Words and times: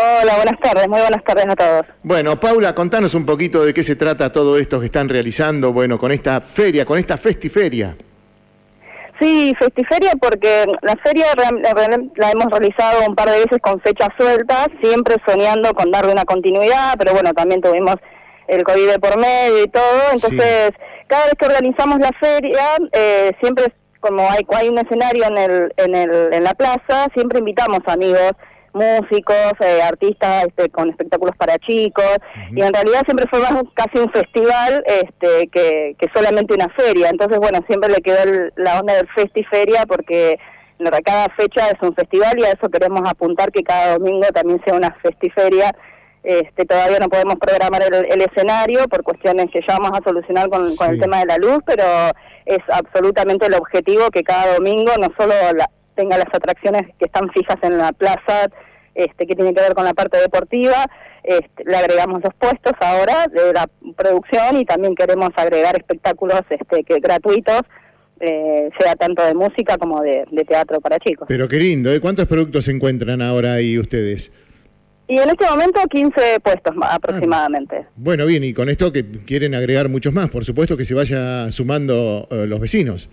Hola, 0.00 0.36
buenas 0.36 0.58
tardes, 0.60 0.88
muy 0.88 1.00
buenas 1.00 1.22
tardes 1.24 1.46
a 1.46 1.56
todos. 1.56 1.82
Bueno, 2.02 2.40
Paula, 2.40 2.74
contanos 2.74 3.12
un 3.12 3.26
poquito 3.26 3.64
de 3.64 3.74
qué 3.74 3.84
se 3.84 3.96
trata 3.96 4.32
todo 4.32 4.56
esto 4.56 4.80
que 4.80 4.86
están 4.86 5.10
realizando, 5.10 5.74
bueno, 5.74 5.98
con 5.98 6.10
esta 6.10 6.40
feria, 6.40 6.86
con 6.86 6.98
esta 6.98 7.18
festiferia. 7.18 7.96
Sí, 9.20 9.54
festiferia 9.58 10.12
porque 10.18 10.64
la 10.80 10.96
feria 11.04 11.26
la 11.36 12.30
hemos 12.30 12.46
realizado 12.50 13.04
un 13.06 13.14
par 13.14 13.28
de 13.28 13.40
veces 13.40 13.58
con 13.60 13.78
fechas 13.80 14.08
sueltas, 14.16 14.68
siempre 14.82 15.16
soñando 15.26 15.74
con 15.74 15.90
darle 15.90 16.12
una 16.12 16.24
continuidad, 16.24 16.94
pero 16.98 17.12
bueno, 17.12 17.34
también 17.34 17.60
tuvimos 17.60 17.96
el 18.48 18.62
COVID 18.62 18.92
de 18.92 18.98
por 18.98 19.18
medio 19.18 19.62
y 19.62 19.68
todo, 19.68 20.00
entonces 20.12 20.72
cada 21.08 21.24
vez 21.26 21.34
que 21.38 21.46
organizamos 21.46 21.98
la 21.98 22.10
feria, 22.18 22.78
eh, 22.92 23.32
siempre 23.40 23.66
como 24.00 24.22
hay, 24.30 24.46
hay 24.54 24.68
un 24.70 24.78
escenario 24.78 25.24
en, 25.26 25.36
el, 25.36 25.74
en, 25.76 25.94
el, 25.94 26.32
en 26.32 26.42
la 26.42 26.54
plaza, 26.54 27.08
siempre 27.12 27.40
invitamos 27.40 27.80
amigos 27.86 28.32
músicos, 28.72 29.52
eh, 29.60 29.82
artistas 29.82 30.46
este, 30.46 30.68
con 30.68 30.90
espectáculos 30.90 31.36
para 31.36 31.58
chicos, 31.58 32.18
y 32.54 32.62
en 32.62 32.72
realidad 32.72 33.02
siempre 33.04 33.26
fue 33.28 33.40
más 33.40 33.62
casi 33.74 33.98
un 33.98 34.10
festival 34.10 34.82
este, 34.86 35.48
que, 35.48 35.96
que 35.98 36.08
solamente 36.14 36.54
una 36.54 36.68
feria. 36.70 37.08
Entonces, 37.10 37.38
bueno, 37.38 37.60
siempre 37.66 37.90
le 37.90 38.00
quedó 38.00 38.50
la 38.56 38.80
onda 38.80 38.94
del 38.94 39.08
festiferia 39.08 39.84
porque 39.86 40.38
cada 41.04 41.28
fecha 41.36 41.68
es 41.68 41.76
un 41.82 41.94
festival 41.94 42.38
y 42.38 42.44
a 42.44 42.52
eso 42.52 42.68
queremos 42.70 43.02
apuntar 43.08 43.52
que 43.52 43.62
cada 43.62 43.98
domingo 43.98 44.26
también 44.32 44.60
sea 44.64 44.74
una 44.74 44.94
festiferia. 45.02 45.74
Este, 46.22 46.66
todavía 46.66 46.98
no 46.98 47.08
podemos 47.08 47.36
programar 47.36 47.82
el, 47.82 48.20
escenario 48.20 48.86
por 48.88 49.02
cuestiones 49.02 49.46
que 49.50 49.60
ya 49.66 49.78
vamos 49.78 49.98
a 49.98 50.04
solucionar 50.04 50.50
con, 50.50 50.76
con 50.76 50.90
el 50.90 51.00
tema 51.00 51.20
de 51.20 51.26
la 51.26 51.38
luz, 51.38 51.60
pero 51.64 51.84
es 52.44 52.58
absolutamente 52.70 53.46
el 53.46 53.54
objetivo 53.54 54.10
que 54.10 54.22
cada 54.22 54.54
domingo 54.54 54.92
no 54.98 55.08
solo 55.18 55.32
la, 55.54 55.70
tenga 56.00 56.16
las 56.16 56.32
atracciones 56.32 56.82
que 56.98 57.04
están 57.04 57.28
fijas 57.30 57.56
en 57.62 57.76
la 57.76 57.92
plaza, 57.92 58.48
este, 58.94 59.26
que 59.26 59.36
tiene 59.36 59.52
que 59.52 59.60
ver 59.60 59.74
con 59.74 59.84
la 59.84 59.92
parte 59.92 60.18
deportiva. 60.18 60.86
Este, 61.22 61.64
le 61.64 61.76
agregamos 61.76 62.22
dos 62.22 62.32
puestos 62.38 62.72
ahora 62.80 63.26
de 63.26 63.52
la 63.52 63.68
producción 63.96 64.56
y 64.56 64.64
también 64.64 64.94
queremos 64.94 65.28
agregar 65.36 65.76
espectáculos 65.76 66.40
este, 66.48 66.82
que 66.84 67.00
gratuitos, 67.00 67.60
eh, 68.18 68.70
sea 68.78 68.96
tanto 68.96 69.22
de 69.24 69.34
música 69.34 69.76
como 69.76 70.00
de, 70.00 70.24
teatro 70.48 70.80
para 70.80 70.98
chicos. 70.98 71.26
Pero 71.28 71.48
qué 71.48 71.56
lindo, 71.56 71.92
¿eh? 71.92 72.00
¿cuántos 72.00 72.26
productos 72.26 72.64
se 72.64 72.70
encuentran 72.70 73.20
ahora 73.20 73.54
ahí 73.54 73.78
ustedes? 73.78 74.32
Y 75.06 75.18
en 75.18 75.28
este 75.28 75.44
momento 75.44 75.80
15 75.90 76.40
puestos 76.40 76.74
aproximadamente. 76.82 77.76
Ah, 77.76 77.88
bueno, 77.96 78.24
bien, 78.24 78.44
y 78.44 78.54
con 78.54 78.70
esto 78.70 78.90
que 78.92 79.04
quieren 79.26 79.54
agregar 79.54 79.88
muchos 79.90 80.14
más, 80.14 80.30
por 80.30 80.44
supuesto 80.44 80.76
que 80.76 80.86
se 80.86 80.94
vaya 80.94 81.50
sumando 81.50 82.26
eh, 82.30 82.46
los 82.46 82.60
vecinos. 82.60 83.10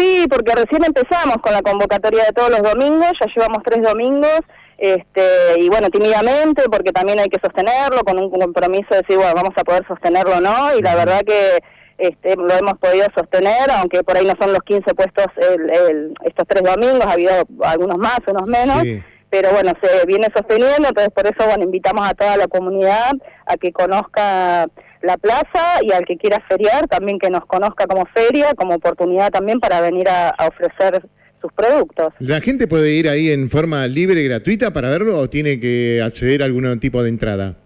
Sí, 0.00 0.24
porque 0.30 0.52
recién 0.54 0.82
empezamos 0.82 1.36
con 1.42 1.52
la 1.52 1.60
convocatoria 1.60 2.24
de 2.24 2.32
todos 2.32 2.50
los 2.50 2.62
domingos, 2.62 3.12
ya 3.20 3.26
llevamos 3.36 3.62
tres 3.62 3.82
domingos, 3.82 4.40
este, 4.78 5.60
y 5.60 5.68
bueno, 5.68 5.90
tímidamente, 5.90 6.62
porque 6.72 6.90
también 6.90 7.18
hay 7.18 7.28
que 7.28 7.38
sostenerlo, 7.38 8.02
con 8.02 8.18
un 8.18 8.30
compromiso 8.30 8.86
de 8.90 9.02
decir, 9.02 9.16
bueno, 9.16 9.34
vamos 9.34 9.52
a 9.56 9.62
poder 9.62 9.86
sostenerlo 9.86 10.38
o 10.38 10.40
no, 10.40 10.74
y 10.74 10.80
la 10.80 10.94
verdad 10.94 11.20
que 11.20 11.62
este, 11.98 12.34
lo 12.34 12.54
hemos 12.54 12.78
podido 12.78 13.08
sostener, 13.14 13.70
aunque 13.72 14.02
por 14.02 14.16
ahí 14.16 14.24
no 14.24 14.32
son 14.40 14.54
los 14.54 14.62
15 14.62 14.94
puestos 14.94 15.26
el, 15.36 16.14
estos 16.24 16.48
tres 16.48 16.62
domingos, 16.62 17.04
ha 17.04 17.12
habido 17.12 17.34
algunos 17.62 17.98
más, 17.98 18.20
unos 18.26 18.48
menos, 18.48 18.82
pero 19.28 19.50
bueno, 19.50 19.72
se 19.82 20.06
viene 20.06 20.28
sosteniendo, 20.34 20.88
entonces 20.88 21.12
por 21.12 21.26
eso, 21.26 21.44
bueno, 21.46 21.64
invitamos 21.64 22.08
a 22.08 22.14
toda 22.14 22.38
la 22.38 22.48
comunidad 22.48 23.12
a 23.44 23.56
que 23.58 23.70
conozca 23.70 24.66
la 25.02 25.16
plaza 25.16 25.80
y 25.82 25.92
al 25.92 26.04
que 26.04 26.16
quiera 26.16 26.42
feriar 26.48 26.86
también 26.86 27.18
que 27.18 27.30
nos 27.30 27.44
conozca 27.46 27.86
como 27.86 28.04
feria, 28.06 28.54
como 28.54 28.74
oportunidad 28.74 29.30
también 29.30 29.60
para 29.60 29.80
venir 29.80 30.08
a, 30.08 30.34
ofrecer 30.46 31.02
sus 31.40 31.52
productos. 31.52 32.12
¿La 32.18 32.40
gente 32.40 32.66
puede 32.66 32.90
ir 32.92 33.08
ahí 33.08 33.30
en 33.30 33.48
forma 33.48 33.86
libre 33.86 34.20
y 34.20 34.28
gratuita 34.28 34.72
para 34.72 34.90
verlo 34.90 35.18
o 35.18 35.30
tiene 35.30 35.58
que 35.58 36.02
acceder 36.04 36.42
a 36.42 36.44
algún 36.44 36.78
tipo 36.80 37.02
de 37.02 37.08
entrada? 37.08 37.56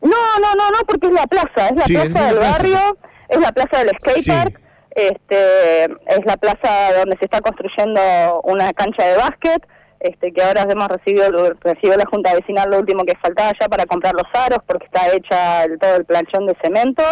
No, 0.00 0.10
no, 0.40 0.54
no, 0.54 0.70
no, 0.70 0.78
porque 0.86 1.08
es 1.08 1.12
la 1.12 1.26
plaza, 1.26 1.68
es 1.68 1.76
la 1.76 1.84
plaza 1.84 2.26
del 2.26 2.38
barrio, 2.38 2.98
es 3.28 3.40
la 3.40 3.52
plaza 3.52 3.84
del 3.84 3.96
skatepark, 3.98 4.60
este, 4.90 5.84
es 5.84 6.24
la 6.26 6.36
plaza 6.36 6.98
donde 6.98 7.16
se 7.18 7.24
está 7.24 7.40
construyendo 7.40 8.40
una 8.44 8.72
cancha 8.72 9.06
de 9.06 9.16
básquet, 9.16 9.66
este, 10.02 10.32
que 10.32 10.42
ahora 10.42 10.66
hemos 10.68 10.88
recibido, 10.88 11.54
recibió 11.60 11.96
la 11.96 12.06
Junta 12.06 12.34
Vecinal 12.34 12.70
lo 12.70 12.78
último 12.78 13.04
que 13.04 13.16
faltaba 13.16 13.52
ya 13.58 13.68
para 13.68 13.86
comprar 13.86 14.14
los 14.14 14.26
aros, 14.34 14.58
porque 14.66 14.86
está 14.86 15.12
hecha 15.14 15.64
el, 15.64 15.78
todo 15.78 15.96
el 15.96 16.04
planchón 16.04 16.46
de 16.46 16.56
cemento. 16.60 17.02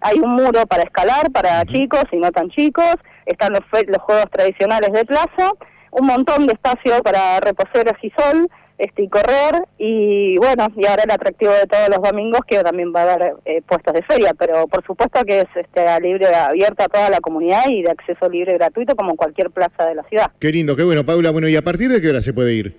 Hay 0.00 0.18
un 0.18 0.34
muro 0.34 0.66
para 0.66 0.82
escalar 0.82 1.30
para 1.30 1.64
chicos 1.66 2.04
y 2.10 2.16
no 2.16 2.32
tan 2.32 2.50
chicos. 2.50 2.96
Están 3.26 3.52
los, 3.52 3.62
los 3.86 4.02
juegos 4.02 4.26
tradicionales 4.30 4.92
de 4.92 5.04
plaza. 5.04 5.52
Un 5.92 6.06
montón 6.06 6.46
de 6.46 6.54
espacio 6.54 7.02
para 7.02 7.38
reposeros 7.40 7.94
y 8.02 8.10
sol 8.10 8.48
este, 8.82 9.04
y 9.04 9.08
correr 9.08 9.64
y 9.78 10.36
bueno, 10.38 10.66
y 10.74 10.84
ahora 10.86 11.04
el 11.04 11.10
atractivo 11.12 11.52
de 11.52 11.66
todos 11.66 11.88
los 11.88 12.02
domingos 12.02 12.40
que 12.44 12.58
también 12.64 12.92
va 12.92 13.02
a 13.02 13.12
haber 13.12 13.34
eh, 13.44 13.62
puestos 13.62 13.94
de 13.94 14.02
feria, 14.02 14.34
pero 14.36 14.66
por 14.66 14.84
supuesto 14.84 15.24
que 15.24 15.42
es 15.42 15.46
este, 15.54 16.00
libre, 16.00 16.26
abierta 16.34 16.86
a 16.86 16.88
toda 16.88 17.08
la 17.08 17.20
comunidad 17.20 17.68
y 17.68 17.82
de 17.82 17.92
acceso 17.92 18.28
libre 18.28 18.54
y 18.54 18.58
gratuito 18.58 18.96
como 18.96 19.14
cualquier 19.14 19.50
plaza 19.50 19.86
de 19.86 19.94
la 19.94 20.02
ciudad. 20.04 20.32
Qué 20.40 20.50
lindo, 20.50 20.74
qué 20.74 20.82
bueno, 20.82 21.06
Paula. 21.06 21.30
Bueno, 21.30 21.46
¿y 21.46 21.54
a 21.54 21.62
partir 21.62 21.90
de 21.90 22.00
qué 22.00 22.10
hora 22.10 22.20
se 22.22 22.32
puede 22.32 22.54
ir? 22.54 22.76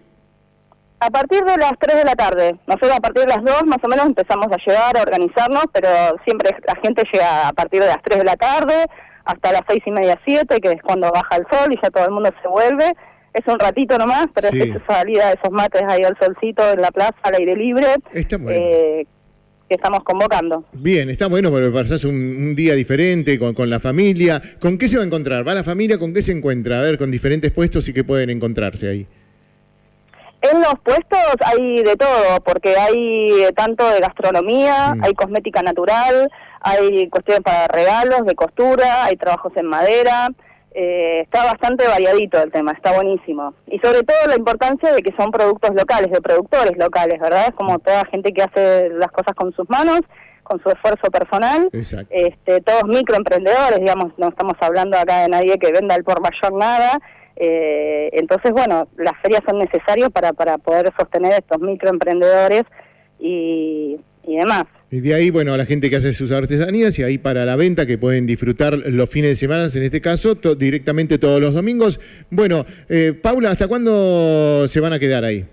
A 0.99 1.09
partir 1.09 1.41
de 1.45 1.55
las 1.55 1.71
3 1.79 1.97
de 1.97 2.03
la 2.03 2.15
tarde. 2.15 2.55
Nosotros 2.67 2.91
a 2.97 2.99
partir 2.99 3.23
de 3.23 3.29
las 3.29 3.43
2 3.43 3.65
más 3.65 3.79
o 3.81 3.87
menos 3.87 4.05
empezamos 4.05 4.47
a 4.51 4.57
llegar, 4.57 4.97
a 4.97 5.01
organizarnos, 5.03 5.63
pero 5.71 5.87
siempre 6.25 6.53
la 6.67 6.75
gente 6.81 7.03
llega 7.13 7.47
a 7.47 7.53
partir 7.53 7.79
de 7.79 7.87
las 7.87 8.01
3 8.03 8.19
de 8.19 8.25
la 8.25 8.35
tarde 8.35 8.87
hasta 9.23 9.53
las 9.53 9.61
seis 9.69 9.81
y 9.85 9.91
media, 9.91 10.19
7, 10.25 10.59
que 10.59 10.73
es 10.73 10.81
cuando 10.81 11.09
baja 11.09 11.37
el 11.37 11.45
sol 11.49 11.71
y 11.71 11.79
ya 11.81 11.89
todo 11.89 12.03
el 12.05 12.11
mundo 12.11 12.29
se 12.41 12.47
vuelve 12.49 12.93
es 13.33 13.47
un 13.47 13.59
ratito 13.59 13.97
nomás, 13.97 14.27
pero 14.33 14.49
es 14.49 14.53
esa 14.53 14.85
salida 14.85 15.27
de 15.27 15.33
esos 15.33 15.51
mates 15.51 15.81
ahí 15.87 16.03
al 16.03 16.17
solcito 16.19 16.71
en 16.71 16.81
la 16.81 16.91
plaza, 16.91 17.15
al 17.23 17.35
aire 17.35 17.55
libre, 17.55 17.87
eh, 18.13 19.05
que 19.67 19.75
estamos 19.75 20.03
convocando. 20.03 20.65
Bien, 20.73 21.09
está 21.09 21.27
bueno 21.27 21.49
porque 21.49 21.69
pasás 21.69 22.03
un, 22.03 22.15
un 22.15 22.55
día 22.55 22.75
diferente 22.75 23.39
con, 23.39 23.53
con, 23.53 23.69
la 23.69 23.79
familia. 23.79 24.41
¿Con 24.59 24.77
qué 24.77 24.87
se 24.87 24.97
va 24.97 25.03
a 25.03 25.05
encontrar? 25.07 25.47
¿Va 25.47 25.53
la 25.53 25.63
familia? 25.63 25.97
¿Con 25.97 26.13
qué 26.13 26.21
se 26.21 26.31
encuentra? 26.31 26.79
A 26.79 26.81
ver, 26.83 26.97
con 26.97 27.09
diferentes 27.09 27.51
puestos 27.51 27.87
y 27.89 27.93
qué 27.93 28.03
pueden 28.03 28.29
encontrarse 28.29 28.87
ahí. 28.87 29.07
En 30.43 30.59
los 30.59 30.73
puestos 30.83 31.19
hay 31.45 31.83
de 31.83 31.95
todo, 31.95 32.41
porque 32.43 32.75
hay 32.75 33.45
tanto 33.55 33.89
de 33.89 34.01
gastronomía, 34.01 34.93
mm. 34.93 35.03
hay 35.05 35.13
cosmética 35.13 35.63
natural, 35.63 36.29
hay 36.59 37.07
cuestiones 37.07 37.43
para 37.43 37.67
regalos, 37.67 38.25
de 38.25 38.35
costura, 38.35 39.05
hay 39.05 39.15
trabajos 39.15 39.53
en 39.55 39.67
madera, 39.67 40.27
eh, 40.75 41.21
está 41.21 41.45
bastante 41.45 41.87
variadito 41.87 42.41
el 42.41 42.51
tema, 42.51 42.71
está 42.71 42.93
buenísimo. 42.93 43.53
Y 43.67 43.79
sobre 43.79 44.03
todo 44.03 44.17
la 44.27 44.35
importancia 44.35 44.91
de 44.93 45.01
que 45.01 45.13
son 45.15 45.31
productos 45.31 45.71
locales, 45.75 46.11
de 46.11 46.21
productores 46.21 46.75
locales, 46.77 47.19
¿verdad? 47.19 47.47
Es 47.49 47.55
como 47.55 47.77
toda 47.79 48.05
gente 48.05 48.31
que 48.31 48.41
hace 48.41 48.89
las 48.89 49.11
cosas 49.11 49.35
con 49.35 49.53
sus 49.53 49.69
manos, 49.69 50.01
con 50.41 50.61
su 50.61 50.69
esfuerzo 50.69 51.11
personal. 51.11 51.69
Este, 51.71 52.61
todos 52.61 52.85
microemprendedores, 52.85 53.79
digamos, 53.79 54.13
no 54.17 54.29
estamos 54.29 54.55
hablando 54.61 54.97
acá 54.97 55.21
de 55.21 55.29
nadie 55.29 55.59
que 55.59 55.71
venda 55.71 55.95
el 55.95 56.03
por 56.03 56.21
mayor 56.21 56.53
nada. 56.53 56.99
Eh, 57.35 58.09
entonces, 58.13 58.51
bueno, 58.51 58.87
las 58.97 59.13
ferias 59.21 59.41
son 59.47 59.59
necesarias 59.59 60.09
para, 60.09 60.33
para 60.33 60.57
poder 60.57 60.91
sostener 60.97 61.33
estos 61.33 61.59
microemprendedores 61.59 62.63
y, 63.19 63.99
y 64.23 64.37
demás. 64.37 64.65
Y 64.93 65.01
de 65.01 65.15
ahí, 65.15 65.31
bueno, 65.31 65.55
a 65.55 65.57
la 65.57 65.65
gente 65.65 65.89
que 65.89 65.95
hace 65.95 66.13
sus 66.13 66.31
artesanías 66.31 66.99
y 66.99 67.03
ahí 67.03 67.17
para 67.17 67.45
la 67.45 67.55
venta 67.55 67.87
que 67.87 67.97
pueden 67.97 68.27
disfrutar 68.27 68.75
los 68.77 69.09
fines 69.09 69.31
de 69.31 69.35
semana, 69.35 69.67
en 69.73 69.81
este 69.81 70.01
caso, 70.01 70.35
directamente 70.35 71.17
todos 71.17 71.41
los 71.41 71.55
domingos. 71.55 71.99
Bueno, 72.29 72.63
eh, 72.89 73.11
Paula, 73.19 73.49
¿hasta 73.49 73.67
cuándo 73.67 74.67
se 74.67 74.79
van 74.79 74.93
a 74.93 74.99
quedar 74.99 75.23
ahí? 75.23 75.47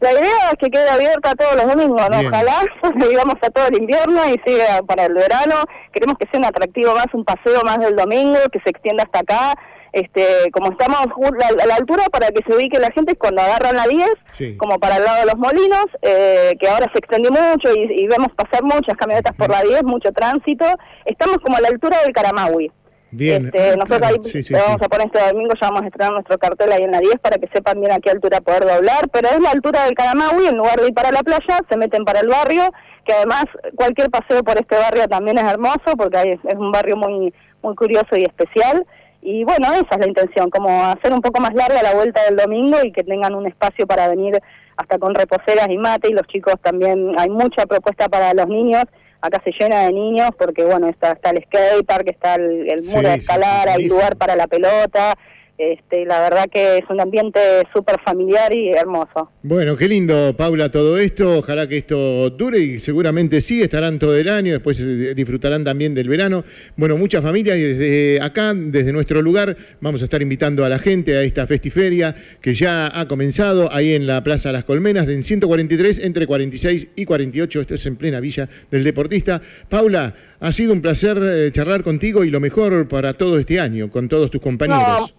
La 0.00 0.10
idea 0.10 0.50
es 0.52 0.58
que 0.58 0.70
quede 0.70 0.88
abierta 0.88 1.34
todos 1.34 1.54
los 1.54 1.66
domingos, 1.66 2.00
¿no? 2.10 2.18
Ojalá 2.18 2.62
digamos 3.10 3.34
a 3.42 3.50
todo 3.50 3.66
el 3.66 3.76
invierno 3.76 4.22
y 4.26 4.40
siga 4.50 4.80
para 4.86 5.04
el 5.04 5.12
verano. 5.12 5.56
Queremos 5.92 6.16
que 6.16 6.26
sea 6.28 6.40
un 6.40 6.46
atractivo 6.46 6.94
más, 6.94 7.08
un 7.12 7.26
paseo 7.26 7.60
más 7.62 7.78
del 7.80 7.94
domingo, 7.94 8.38
que 8.50 8.60
se 8.60 8.70
extienda 8.70 9.04
hasta 9.04 9.18
acá 9.18 9.54
este, 9.92 10.50
como 10.52 10.70
estamos 10.72 10.98
a 10.98 11.66
la 11.66 11.74
altura 11.74 12.04
para 12.10 12.28
que 12.28 12.42
se 12.46 12.56
ubique 12.56 12.78
la 12.78 12.90
gente 12.90 13.16
cuando 13.16 13.42
agarran 13.42 13.76
la 13.76 13.86
10, 13.86 14.56
como 14.58 14.78
para 14.78 14.96
el 14.96 15.04
lado 15.04 15.20
de 15.20 15.26
los 15.26 15.36
molinos, 15.36 15.86
eh, 16.02 16.54
que 16.60 16.68
ahora 16.68 16.90
se 16.92 16.98
extendió 16.98 17.30
mucho 17.30 17.72
y, 17.74 18.06
vemos 18.06 18.28
pasar 18.36 18.62
muchas 18.62 18.96
camionetas 18.96 19.34
por 19.36 19.50
la 19.50 19.62
10, 19.62 19.82
mucho 19.84 20.12
tránsito, 20.12 20.64
estamos 21.04 21.38
como 21.38 21.56
a 21.56 21.60
la 21.60 21.68
altura 21.68 21.98
del 22.02 22.12
Caramaui. 22.12 22.70
Bien. 23.10 23.46
Este, 23.46 23.70
ah, 23.70 23.76
nosotros 23.76 24.02
ahí 24.02 24.44
vamos 24.50 24.82
a 24.82 24.88
poner 24.88 25.06
este 25.06 25.20
domingo, 25.32 25.54
ya 25.60 25.68
vamos 25.68 25.82
a 25.82 25.86
estrenar 25.86 26.12
nuestro 26.12 26.38
cartel 26.38 26.72
ahí 26.72 26.82
en 26.82 26.90
la 26.90 27.00
10 27.00 27.18
para 27.20 27.38
que 27.38 27.48
sepan 27.48 27.80
bien 27.80 27.92
a 27.92 28.00
qué 28.00 28.10
altura 28.10 28.40
poder 28.40 28.66
doblar, 28.66 29.08
pero 29.10 29.28
es 29.28 29.40
la 29.40 29.50
altura 29.50 29.84
del 29.84 29.94
Caramaui, 29.94 30.46
en 30.46 30.56
lugar 30.56 30.80
de 30.80 30.88
ir 30.88 30.94
para 30.94 31.12
la 31.12 31.22
playa, 31.22 31.60
se 31.68 31.76
meten 31.76 32.04
para 32.04 32.20
el 32.20 32.28
barrio, 32.28 32.70
que 33.04 33.12
además 33.12 33.44
cualquier 33.76 34.10
paseo 34.10 34.42
por 34.42 34.58
este 34.58 34.76
barrio 34.76 35.08
también 35.08 35.38
es 35.38 35.44
hermoso, 35.44 35.96
porque 35.96 36.38
es 36.42 36.54
un 36.54 36.72
barrio 36.72 36.96
muy, 36.96 37.32
muy 37.62 37.74
curioso 37.74 38.16
y 38.16 38.24
especial. 38.24 38.84
Y 39.28 39.42
bueno, 39.42 39.66
esa 39.74 39.96
es 39.96 39.98
la 39.98 40.06
intención, 40.06 40.50
como 40.50 40.84
hacer 40.84 41.12
un 41.12 41.20
poco 41.20 41.40
más 41.40 41.52
larga 41.52 41.82
la 41.82 41.94
vuelta 41.94 42.22
del 42.26 42.36
domingo 42.36 42.78
y 42.84 42.92
que 42.92 43.02
tengan 43.02 43.34
un 43.34 43.44
espacio 43.48 43.84
para 43.84 44.06
venir 44.06 44.40
hasta 44.76 45.00
con 45.00 45.16
reposeras 45.16 45.68
y 45.68 45.76
mate 45.76 46.10
y 46.10 46.12
los 46.12 46.28
chicos 46.28 46.54
también, 46.62 47.12
hay 47.18 47.28
mucha 47.28 47.66
propuesta 47.66 48.08
para 48.08 48.32
los 48.34 48.46
niños, 48.46 48.84
acá 49.20 49.42
se 49.42 49.50
llena 49.50 49.80
de 49.80 49.92
niños 49.92 50.30
porque 50.38 50.62
bueno, 50.62 50.88
está, 50.88 51.10
está 51.10 51.30
el 51.30 51.42
skatepark, 51.42 52.08
está 52.08 52.36
el, 52.36 52.84
muro 52.84 53.08
de 53.08 53.14
escalar, 53.14 53.68
hay 53.68 53.88
lugar 53.88 54.14
para 54.14 54.36
la 54.36 54.46
pelota, 54.46 55.14
Este, 55.58 56.04
la 56.04 56.20
verdad 56.20 56.46
que 56.52 56.78
es 56.78 56.84
un 56.90 57.00
ambiente 57.00 57.40
súper 57.72 57.98
familiar 58.04 58.52
y 58.54 58.72
hermoso. 58.72 59.30
Bueno, 59.42 59.74
qué 59.76 59.88
lindo, 59.88 60.34
Paula, 60.36 60.70
todo 60.70 60.98
esto. 60.98 61.38
Ojalá 61.38 61.66
que 61.66 61.78
esto 61.78 62.28
dure 62.30 62.58
y 62.58 62.80
seguramente 62.80 63.40
sí, 63.40 63.62
estarán 63.62 63.98
todo 63.98 64.14
el 64.16 64.28
año, 64.28 64.52
después 64.52 64.78
eh, 64.80 65.14
disfrutarán 65.14 65.64
también 65.64 65.94
del 65.94 66.08
verano. 66.08 66.44
Bueno, 66.76 66.98
muchas 66.98 67.22
familias 67.22 67.56
y 67.56 67.62
desde 67.62 68.20
acá, 68.20 68.52
desde 68.54 68.92
nuestro 68.92 69.22
lugar, 69.22 69.56
vamos 69.80 70.02
a 70.02 70.04
estar 70.04 70.20
invitando 70.20 70.64
a 70.64 70.68
la 70.68 70.78
gente 70.78 71.16
a 71.16 71.22
esta 71.22 71.46
festiferia 71.46 72.14
que 72.42 72.52
ya 72.52 72.90
ha 72.92 73.08
comenzado 73.08 73.72
ahí 73.72 73.94
en 73.94 74.06
la 74.06 74.22
Plaza 74.22 74.52
Las 74.52 74.64
Colmenas, 74.64 75.08
en 75.08 75.22
143, 75.22 76.00
entre 76.00 76.26
46 76.26 76.88
y 76.96 77.04
48. 77.06 77.60
Esto 77.62 77.74
es 77.74 77.86
en 77.86 77.96
plena 77.96 78.20
Villa 78.20 78.48
del 78.70 78.84
Deportista. 78.84 79.40
Paula, 79.70 80.14
ha 80.40 80.52
sido 80.52 80.72
un 80.72 80.82
placer 80.82 81.18
eh, 81.22 81.50
charlar 81.52 81.82
contigo 81.82 82.24
y 82.24 82.30
lo 82.30 82.40
mejor 82.40 82.88
para 82.88 83.14
todo 83.14 83.38
este 83.38 83.58
año, 83.58 83.90
con 83.90 84.08
todos 84.08 84.30
tus 84.30 84.40
compañeros. 84.40 85.14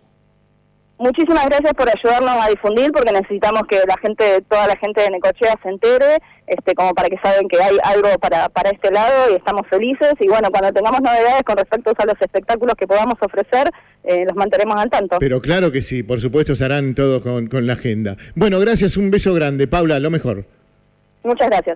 Muchísimas 1.00 1.46
gracias 1.46 1.74
por 1.76 1.88
ayudarnos 1.88 2.44
a 2.44 2.50
difundir, 2.50 2.92
porque 2.92 3.12
necesitamos 3.12 3.64
que 3.70 3.78
la 3.88 3.96
gente, 4.02 4.42
toda 4.50 4.68
la 4.68 4.76
gente 4.78 5.02
de 5.02 5.12
Necochea 5.12 5.54
se 5.62 5.70
entere, 5.70 6.18
este, 6.48 6.74
como 6.74 6.94
para 6.96 7.08
que 7.08 7.18
saben 7.20 7.48
que 7.48 7.62
hay 7.62 7.78
algo 7.84 8.10
para, 8.20 8.50
para 8.50 8.72
este 8.72 8.92
lado 8.92 9.32
y 9.32 9.36
estamos 9.36 9.62
felices. 9.70 10.14
Y 10.20 10.28
bueno, 10.28 10.50
cuando 10.50 10.74
tengamos 10.74 11.02
novedades 11.02 11.44
con 11.44 11.58
respecto 11.58 11.94
a 11.96 12.06
los 12.06 12.16
espectáculos 12.20 12.74
que 12.76 12.88
podamos 12.88 13.14
ofrecer, 13.22 13.70
eh, 14.06 14.26
los 14.26 14.36
mantenemos 14.36 14.76
al 14.76 14.90
tanto. 14.90 15.18
Pero 15.20 15.40
claro 15.40 15.72
que 15.72 15.84
sí, 15.84 16.02
por 16.02 16.20
supuesto, 16.20 16.56
se 16.56 16.66
harán 16.66 16.96
todo 16.96 17.22
con, 17.22 17.48
con 17.48 17.68
la 17.68 17.74
agenda. 17.74 18.18
Bueno, 18.34 18.60
gracias, 18.60 18.98
un 18.98 19.12
beso 19.12 19.36
grande. 19.36 19.68
Paula, 19.68 20.00
lo 20.00 20.10
mejor. 20.10 20.46
Muchas 21.24 21.50
gracias. 21.50 21.76